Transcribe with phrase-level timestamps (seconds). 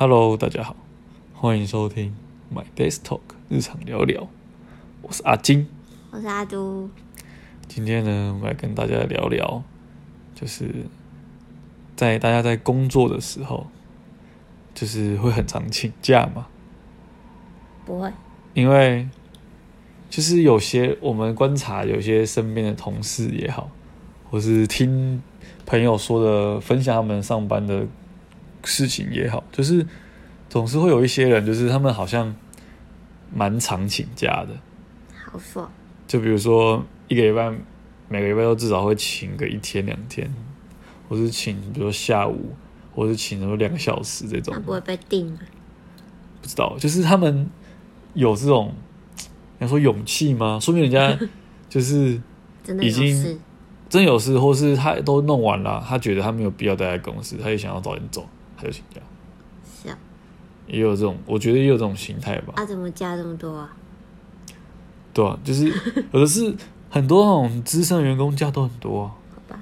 [0.00, 0.76] Hello，大家好，
[1.34, 2.14] 欢迎收听
[2.54, 4.28] My Desk Talk 日常聊聊，
[5.02, 5.66] 我是阿金。
[6.12, 6.88] 我是阿都，
[7.66, 9.60] 今天呢，我们来跟大家聊聊，
[10.36, 10.86] 就是
[11.96, 13.66] 在大家在工作的时候，
[14.72, 16.46] 就是会很常请假吗，
[17.84, 18.12] 不会，
[18.54, 19.08] 因为
[20.08, 23.68] 就是有些我们观察，有些身边的同事也好，
[24.30, 25.20] 或是听
[25.66, 27.84] 朋友说的分享他们上班的
[28.68, 29.84] 事情也好，就是
[30.48, 32.34] 总是会有一些人，就是他们好像
[33.34, 34.48] 蛮常请假的，
[35.24, 35.70] 好爽，
[36.06, 37.50] 就比如说一个礼拜，
[38.08, 40.32] 每个礼拜都至少会请个一天两天，
[41.08, 42.54] 或是请比如说下午，
[42.94, 44.54] 或是请什么两个小时这种。
[44.54, 45.38] 那，不会被定吗？
[46.40, 47.48] 不知道，就是他们
[48.14, 48.74] 有这种，
[49.58, 50.58] 你说勇气吗？
[50.60, 51.18] 说明人家
[51.68, 52.20] 就是
[52.62, 53.38] 真的有已经事，
[53.88, 58.26] 真有事，或是他都弄完了，他觉得他没有必要待在公司，他也想要早点走，
[58.58, 59.00] 他就请假。
[59.82, 59.96] 是啊，
[60.66, 63.74] 也有这种，我觉得也有这种心态吧，啊，怎么加这么多啊？
[65.14, 65.68] 对啊，就是
[66.12, 66.54] 有的是
[66.90, 69.14] 很多那种资深员工假都很多啊。
[69.34, 69.60] 好吧，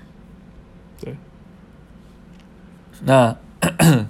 [3.04, 3.36] 那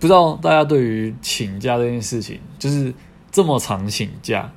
[0.00, 2.92] 不知道大家对于请假这件事情，就是
[3.30, 4.52] 这么长请假，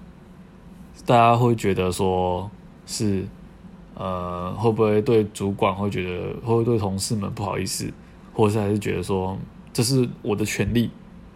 [1.05, 2.49] 大家会觉得说
[2.85, 3.25] 是
[3.95, 7.91] 呃，会不会对主管会觉得，会不会对同事们不好意思，
[8.33, 9.37] 或者是还是觉得说
[9.73, 10.89] 这是我的权利，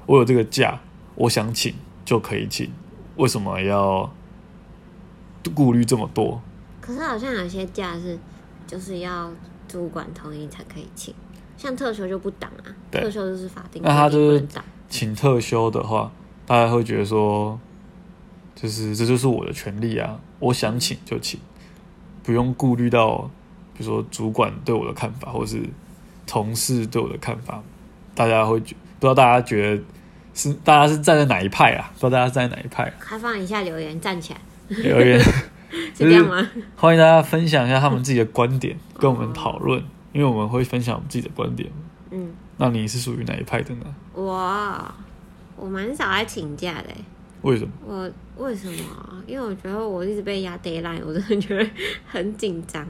[0.06, 0.80] 我有这个假，
[1.16, 2.72] 我想请就可以请，
[3.16, 4.12] 为什么要
[5.54, 6.42] 顾虑这么多？
[6.82, 8.18] 可是好像有些假是
[8.68, 9.32] 就是要
[9.68, 11.14] 主管同意才可以请，
[11.58, 14.48] 像特休就不挡啊，特休就是法定那他就是
[14.88, 16.12] 请特休的话，
[16.46, 17.60] 大家会觉得说，
[18.54, 21.40] 就是这就是我的权利啊，我想请就请，
[22.22, 23.30] 不用顾虑到，
[23.74, 25.62] 比如说主管对我的看法，或是
[26.26, 27.62] 同事对我的看法，
[28.14, 29.84] 大家会觉不知道大家觉得
[30.34, 31.92] 是大家是站在哪一派啊？
[32.00, 32.92] 不知道大家是站在哪一派？
[33.00, 35.20] 开放一下留言，站起来，留言
[35.94, 36.48] 是这样吗？
[36.76, 39.84] 欢迎大家分享一下他们自己的观点，跟我们讨论，
[40.14, 41.70] 因为我们会分享我们自己的观点。
[42.12, 43.86] 嗯，那你是属于哪一派的呢？
[44.14, 44.96] 我
[45.58, 46.96] 我蛮少爱请假的欸、
[47.42, 47.72] 为什么？
[47.86, 48.12] 我
[48.46, 49.22] 为什么啊？
[49.28, 51.70] 因为我觉得我一直被压 d a l i n e 我真的觉得
[52.06, 52.86] 很紧张，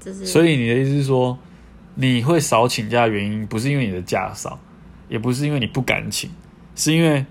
[0.00, 1.36] 就是所以你的意思是说，
[1.96, 4.58] 你会少请假的原因不是因为你的假少，
[5.08, 6.30] 也不是因为你不敢请，
[6.74, 7.26] 是因为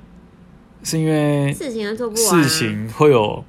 [0.83, 3.43] 是因为事情都做不完、啊，事情会有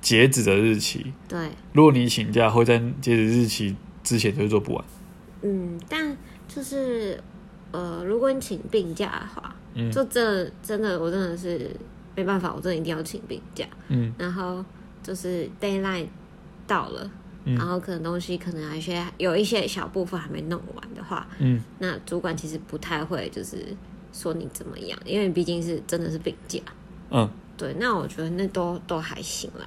[0.00, 1.12] 截止的日期。
[1.26, 4.84] 对，如果你请假会在截止日期之前就会做不完。
[5.42, 7.22] 嗯，但就是
[7.72, 11.70] 呃，如果你请病假的话，嗯就真的真的我真的是
[12.16, 13.64] 没办法，我真的一定要请病假。
[13.88, 14.64] 嗯然后
[15.02, 16.06] 就是 daylight
[16.66, 17.10] 到了，
[17.48, 17.56] 嗯。
[17.56, 21.62] 然后可能东西可能还有一些有一些小部分还没弄完的话，嗯。
[21.78, 23.74] 那主管其实不太会就是
[24.12, 26.60] 说你怎么样，因为毕竟是真的是病假。
[27.10, 27.28] 嗯。
[27.56, 29.66] 对，那我觉得那都都还行啦。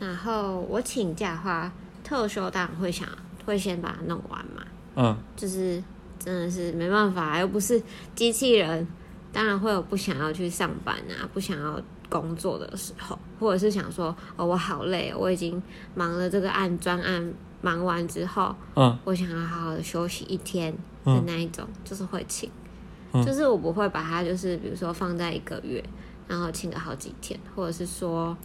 [0.00, 3.08] 然后我请假的话，特休当然会想
[3.44, 4.64] 会先把它弄完嘛，
[4.96, 5.16] 嗯。
[5.36, 5.80] 就是
[6.18, 7.80] 真的是没办法，又不是
[8.16, 8.86] 机器人，
[9.32, 15.60] 当然会有不想要去上班啊，不想要工作的时候，或者是想说哦我好累哦，我已经
[15.96, 18.96] 忙了这个案专案，忙完之后，嗯。
[19.04, 22.48] 我想要好好的休息一天的嗯那一种，就是会请，
[23.12, 23.26] 嗯。
[23.26, 25.82] 就是我不会把它就是比如说放在一个月，
[26.28, 28.36] 然后请个好几天，或者是说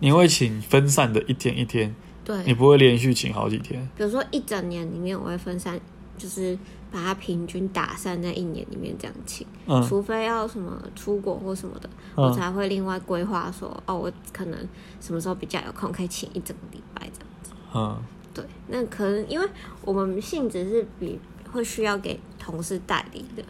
[0.00, 1.94] 你会请分散的一天一天，
[2.24, 3.86] 对，你不会连续请好几天。
[3.96, 5.78] 比如说一整年里面，我会分散，
[6.16, 6.56] 就是
[6.90, 9.82] 把它平均打散在一年里面这样请，嗯。
[9.86, 14.58] 除非要什么出国或什么的，我嗯才会另外规划说，哦，我可能
[15.00, 17.52] 什么时候比较有空，可以请一整个礼拜这样子。
[17.74, 18.02] 嗯。
[18.34, 19.48] 对，那可能因为
[19.82, 21.18] 我们性质是比
[21.52, 23.42] 会需要给同事代理的，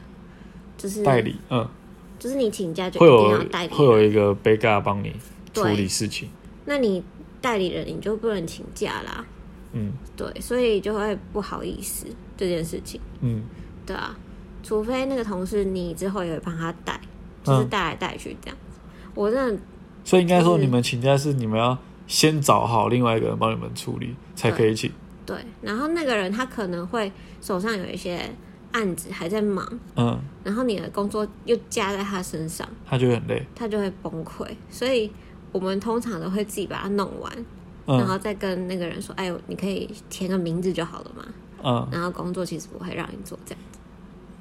[0.77, 1.69] 就是代，理嗯。
[2.19, 5.15] 就是你请假就会一定要有代理会有，一个 a c 帮你
[5.55, 6.29] 处理事情。
[6.65, 7.01] 那你
[7.41, 9.25] 代理人你就不能请假啦，
[9.73, 12.07] 嗯对，所以就会不好意思
[12.37, 13.01] 这件事情。
[13.21, 13.43] 嗯
[13.87, 14.17] 对啊，
[14.63, 17.01] 除非那个同事你之后也会帮他带，
[17.43, 18.79] 就是嗯带来带去这样子。
[19.15, 19.63] 我真的
[20.05, 21.77] 所以应该说，你们请假是你们要
[22.07, 24.91] 先找好另外一个人帮你们处理，才可以请。
[25.27, 28.31] 对，然后那个人他可能会手上有一些
[28.73, 29.67] 案子还在忙，
[29.97, 33.45] 嗯，然后你的工作又加在他身上，他就会很累。
[33.55, 34.47] 他就会崩溃。
[34.71, 35.11] 所以
[35.53, 37.31] 我们通常都会自己把它弄完，
[37.89, 41.25] 然嗯后再跟那个人说：“哎，你可以填个名字就好了嘛。”
[41.65, 43.79] 嗯然后工作其实不会让你做这样子。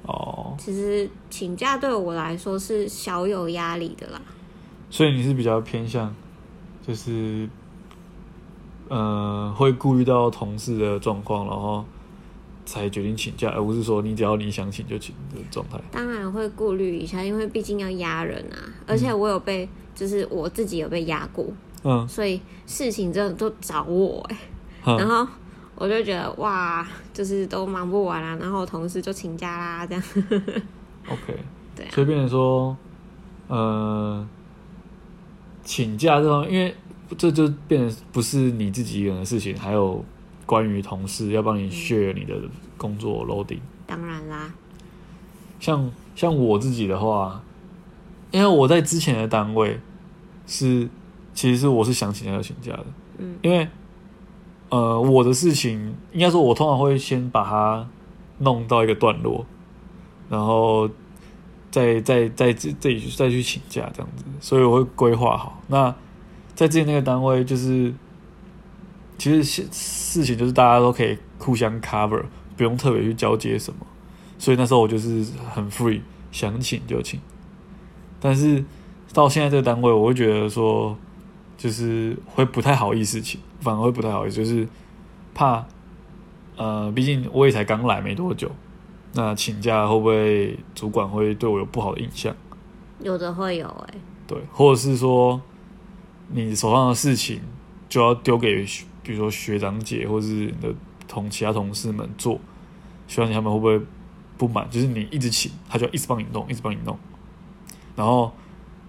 [0.04, 4.20] 哦，其实请假对我来说是小有压力的啦。
[4.90, 6.14] 所以你是比较偏向，
[6.86, 7.48] 就是，
[8.88, 11.84] 呃，会顾虑到同事的状况，然后
[12.64, 15.78] 才决定请假，而不是说你只要你想请就请的状态。
[15.90, 18.56] 当然会顾虑一下，因为毕竟要压人啊，
[18.86, 21.44] 而且我有被，就是我自己有被压过，
[21.84, 24.36] 嗯，所以事情真的都找我哎、
[24.84, 25.32] 然嗯后
[25.76, 30.02] 我就觉得哇，就是都忙不完啊，然后同事就请假啦，这样，，
[31.08, 31.38] OK，
[31.76, 31.90] 对啊。
[31.92, 32.76] 所以变成说，
[33.46, 34.26] 呃，
[35.62, 36.74] 请假这方，因为
[37.16, 40.04] 这就变成不是你自己一个人的事情，还有
[40.46, 42.34] 关于同事要帮你 share 你的
[42.76, 43.60] 工作 loading。
[43.86, 44.52] 当然啦，
[45.60, 47.40] 像像我自己的话，
[48.32, 49.78] 因为我在之前的单位
[50.46, 50.88] 是，
[51.38, 52.86] 其实是我是想请假就请假的，
[53.18, 53.68] 嗯因为
[54.70, 57.88] 呃我的事情应该说，我通常会先把它
[58.38, 59.46] 弄到一个段落，
[60.28, 60.90] 然后
[61.70, 65.62] 再再再自自己再去请假这样子，所以我会规划好。
[65.68, 65.94] 那
[66.56, 67.94] 在之前那个单位，就是
[69.16, 72.24] 其实事事情就是大家都可以互相 cover，
[72.56, 73.86] 不用特别去交接什么，
[74.40, 75.24] 所以那时候我就是
[75.54, 76.00] 很 free，
[76.32, 77.20] 想请就请。
[78.18, 78.64] 但是
[79.12, 80.98] 到现在这个单位，我会觉得说，
[81.58, 84.66] 就是会不太好意思请，反而会不太好意思，就是
[85.34, 85.66] 怕，
[86.56, 88.50] 呃，毕竟我也才刚来没多久，
[89.12, 92.34] 那请假会不会主管会对我有不好的印象？
[93.02, 93.94] 有的会有哎、
[94.26, 95.40] 对，或者是说
[96.28, 97.40] 你手上的事情
[97.88, 98.64] 就要丢给
[99.02, 100.74] 比如说学长姐或是你的
[101.06, 102.38] 同其他同事们做，
[103.06, 103.80] 希望他们会不会
[104.36, 104.68] 不满？
[104.70, 106.96] 就是你一直请，他就一直帮你弄，一直帮你弄，
[107.96, 108.32] 然后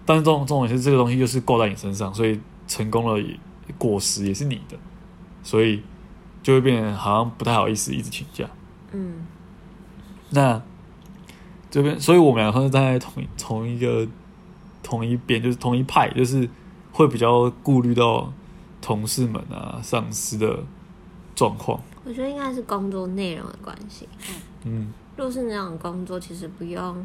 [0.04, 2.38] 但是这种这种也是这个东西就是挂在你身上，所以
[2.70, 3.36] 成功了也
[3.76, 4.78] 果实也是你的，
[5.42, 5.82] 所以
[6.40, 8.48] 就会变得好像不太好意思一直请假。
[8.92, 9.26] 嗯，
[10.30, 10.62] 那
[11.68, 14.06] 这边，所以我们两个是站在同一同一个
[14.84, 16.48] 同一边，就是同一派，就是
[16.92, 18.32] 会比较顾虑到
[18.80, 20.62] 同事们啊、上司的
[21.34, 21.80] 状况。
[22.04, 24.08] 我觉得应该是工作内容的关系。
[24.64, 27.04] 嗯，如果是那种工作，其实不用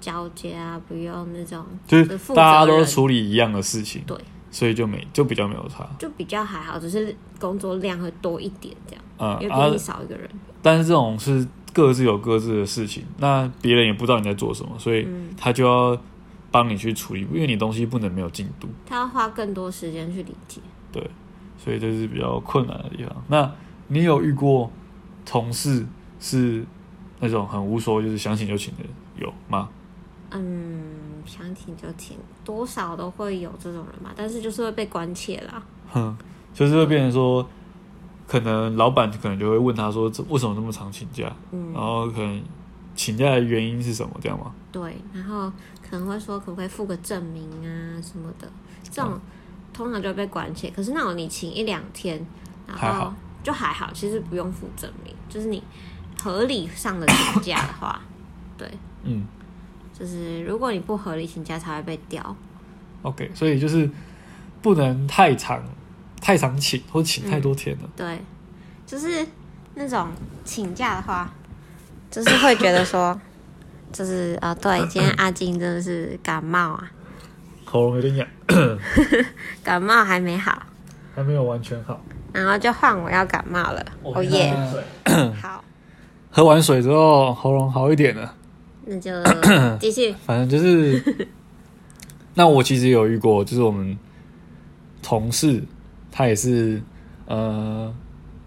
[0.00, 4.16] 交接啊，不用那种就是大家都处理一样的事情，对，
[4.50, 5.88] 所以就没就比较没有差。
[5.98, 10.28] 就比较还好，只是工作量会多一点这样，嗯啊因为毕竟，少一个人。
[10.62, 15.98] 但是这种是各自有各自的事情，那别人也不知道你在做什么，所以嗯，他就要
[16.50, 18.68] 帮你去处理，因为你东西不能没有进度。
[18.86, 20.60] 他要花更多时间去理解。
[20.90, 21.10] 对，
[21.58, 23.24] 所以这是比较困难的地方。
[23.28, 23.52] 那
[23.88, 24.70] 你有遇过
[25.24, 25.86] 同事
[26.18, 26.64] 是
[27.20, 28.80] 那种很无所谓，就是想请就请的
[29.18, 29.68] 有吗？
[30.30, 35.62] 嗯，想请就请，多少都会有这种人吧，但是就是会被关切啦。
[35.92, 36.16] 哼，
[36.54, 37.46] 就是会变成说，
[38.26, 41.32] 可能老板可能就会问他说，这为什么那么常请假？
[41.52, 42.42] 嗯然，后可能
[42.94, 44.14] 请假的原因是什么？
[44.20, 44.52] 这样吗？
[44.72, 45.50] 对，然后
[45.82, 48.48] 可能会说可不可以附个证明啊什么的，
[48.90, 49.20] 这种、嗯
[49.72, 50.70] 通常就会被关切。
[50.70, 52.26] 可是那种你请一两天，
[52.66, 53.12] 然后
[53.42, 55.62] 就还好，其实不用附证明，就是你
[56.22, 58.00] 合理上的请假的话，
[58.56, 58.66] 对，
[59.02, 59.26] 嗯
[59.98, 62.36] 就是如果你不合理请假才会被调。
[63.02, 63.88] ，OK，所以就是
[64.60, 65.62] 不能太长，
[66.20, 67.88] 太长请或请太多天了。
[67.96, 68.20] 对，
[68.86, 69.26] 就是
[69.74, 70.08] 那种
[70.44, 71.32] 请假的话，
[72.10, 73.18] 就是会觉得说，
[73.92, 76.90] 就是啊、对，今天阿金真的是感冒啊，
[77.64, 78.28] 喉咙有点痒，
[79.64, 80.62] 感冒还没好，
[81.14, 81.98] 还没有完全好。
[82.32, 84.54] 然后就换我要感冒了，哦耶，
[85.40, 85.64] 好，
[86.30, 88.34] 喝完水之后喉咙好一点了。
[88.86, 89.10] 那就
[89.80, 91.26] 继续，反正就是，
[92.34, 93.98] 那我其实有遇过，就是我们
[95.02, 95.62] 同事，
[96.10, 96.80] 他也是
[97.26, 97.92] 呃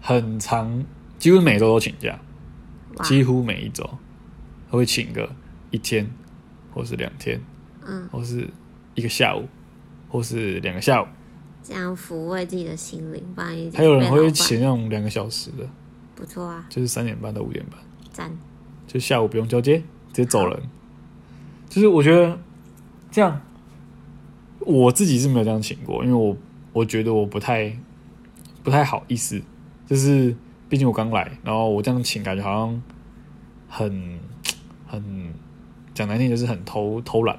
[0.00, 0.82] 很长，
[1.18, 2.18] 几乎每周都请假，
[3.02, 3.88] 几乎每一周
[4.70, 5.30] 他会请个
[5.70, 6.10] 一天，
[6.72, 7.40] 或是两天，
[7.86, 8.48] 嗯，或是
[8.94, 9.46] 一个下午，
[10.08, 11.06] 或是两个下午，
[11.62, 15.68] 这样抚慰自己的心灵，不然一还有人会请那种两个小时的，
[16.14, 17.78] 不错啊，就是三点半到五点半，
[18.10, 18.30] 赞，
[18.86, 19.82] 就下午不用交接，
[20.12, 20.60] 直接走人。
[21.68, 22.38] 就是我觉得
[23.10, 23.40] 这样，
[24.60, 26.36] 我自己是没有这样请过，因为我
[26.72, 27.76] 我觉得我不太
[28.62, 29.40] 不太好意思，
[29.86, 30.34] 就是
[30.68, 32.82] 毕竟我刚来，然后我这样请，感觉好像
[33.68, 34.20] 很
[34.86, 35.32] 很
[35.94, 37.38] 讲难听，就是很偷偷懒。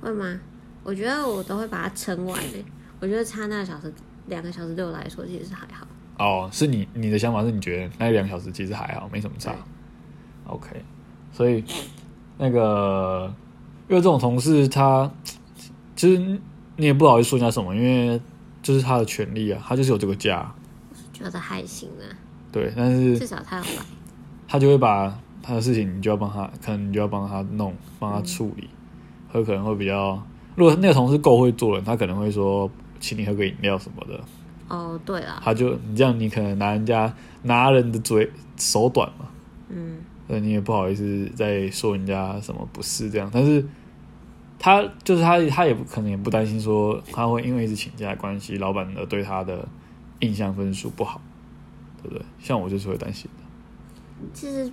[0.00, 0.40] 会吗？
[0.82, 2.64] 我觉得我都会把它撑完诶，
[3.00, 3.92] 我觉得差那个小时
[4.28, 5.86] 两个小时对我来说其实是还好，
[6.18, 9.54] 哦，是你你的想法是你觉得那两个小时其实还好，没什么差。
[10.46, 10.80] OK，
[11.32, 11.64] 所以
[12.38, 13.32] 那个
[13.88, 15.10] 因为这种同事他
[15.94, 16.40] 其实
[16.76, 18.20] 你也不好意思说人家什么，因为
[18.62, 20.52] 就是他的权利啊，他就是有这个假，
[21.12, 22.04] 觉得还行啊，
[22.52, 23.70] 对，但是至少他有来，
[24.46, 28.68] 他就会把他的事情，你就要帮他，可能你就要帮他弄，帮他处理，
[29.32, 30.20] 会可能会比较，
[30.56, 34.20] 如果那个同事够会做人，他可能会说请你喝个饮料什么的，
[34.68, 37.14] 哦，对啊，他就你这样，你可能拿人家
[37.44, 39.26] 拿人的嘴手短嘛，
[39.70, 43.64] 嗯对你也不好意思再说人家什么不是这样，但是
[44.58, 49.68] 他就是他，他也不可能也不担心说他会因为一直请假的关系，老板的对他的
[50.20, 51.20] 印象分数不好，
[52.02, 52.24] 对不对？
[52.40, 53.44] 像我就是会担心的。
[54.32, 54.72] 其实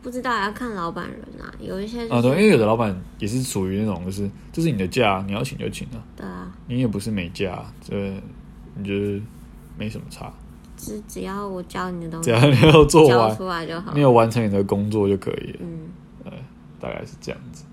[0.00, 8.14] 不知道要看老板人啊，有一些就啊，对，因为有的老板也是属于那种就是这是你的假，你要请就请啊，对啊，你也不是没假，这
[8.76, 9.20] 你觉得
[9.76, 10.32] 没什么差，
[10.80, 14.00] 只只要我教你的东西只要你有做完，交出来就好你。
[14.00, 15.58] 有完成你的工作就可以了。
[15.60, 16.32] 嗯，
[16.80, 17.64] 大概是这样子。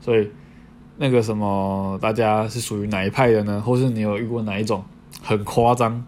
[0.00, 0.28] 所以
[0.96, 3.60] 那个什么，大家是属于哪一派的呢？
[3.60, 4.82] 或是你有遇过哪一种
[5.22, 6.04] 很夸张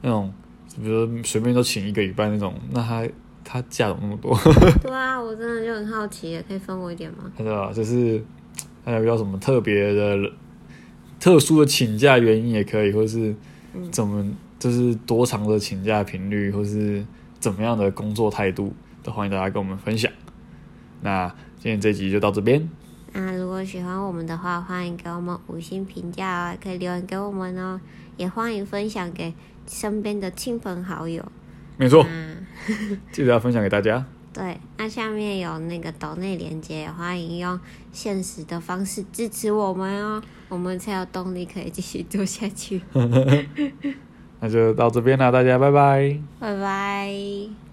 [0.00, 0.32] 那种，
[0.80, 3.06] 比如说随便都请一个礼拜那种，那他
[3.44, 4.36] 他假怎么那么多？
[4.82, 7.30] 对啊，我真的就很好奇耶，可以分我一点吗？
[7.36, 7.70] 对啊？
[7.72, 8.22] 就是
[8.84, 10.16] 还有要什么特别的、
[11.20, 13.34] 特殊的请假原因也可以，或是
[13.74, 14.24] 嗯怎么
[14.58, 17.06] 就是多长的请假频率，或是
[17.38, 20.10] 怎么样的工作态度，都欢迎大家跟我们分享。
[21.00, 22.68] 那今天这集就到这边。
[23.12, 27.80] 那如果喜欢我们的话，欢迎给我们五星评价哦，也可以留言给我们哦，
[28.16, 29.32] 也欢迎分享给
[29.66, 31.24] 身边的亲朋好友。
[31.76, 32.46] 没错，嗯，
[33.12, 34.04] 记得要分享给大家。
[34.34, 37.58] 对，那下面有那个抖内连接，也欢迎用
[37.92, 42.82] 现实的方式支持我们哦，我们才有动力可以继续做下去。
[44.40, 46.16] 那就到这边了，大家拜拜。
[46.38, 47.67] 拜拜。